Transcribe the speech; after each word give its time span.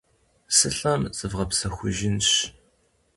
Сылӏэм 0.55 1.01
зывгъэпсэхужынщ. 1.17 2.31